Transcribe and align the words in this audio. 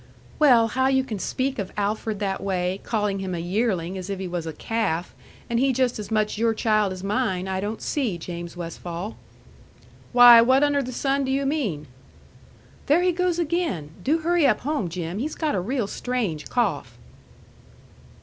"Well, 0.39 0.69
how 0.69 0.87
you 0.87 1.03
can 1.03 1.19
speak 1.19 1.59
of 1.59 1.71
Alfred 1.77 2.17
that 2.17 2.41
way, 2.41 2.81
calling 2.83 3.19
him 3.19 3.35
a 3.35 3.37
yearling, 3.37 3.99
as 3.99 4.09
if 4.09 4.17
he 4.17 4.27
was 4.27 4.47
a 4.47 4.53
calf, 4.53 5.13
and 5.47 5.59
he 5.59 5.71
just 5.71 5.99
as 5.99 6.09
much 6.09 6.39
your 6.39 6.55
child 6.55 6.91
as 6.91 7.03
mine, 7.03 7.47
I 7.47 7.59
don't 7.59 7.83
see, 7.83 8.17
James 8.17 8.57
Westfall!" 8.57 9.15
"Why, 10.11 10.41
what 10.41 10.63
under 10.63 10.81
the 10.81 10.91
sun 10.91 11.23
do 11.23 11.29
you 11.29 11.45
mean?" 11.45 11.85
"There 12.87 13.03
he 13.03 13.11
goes 13.11 13.37
again! 13.37 13.91
Do 14.03 14.17
hurry 14.17 14.47
up 14.47 14.61
home, 14.61 14.89
Jim. 14.89 15.19
He's 15.19 15.35
got 15.35 15.53
a 15.53 15.61
real 15.61 15.85
strange 15.85 16.49
cough." 16.49 16.97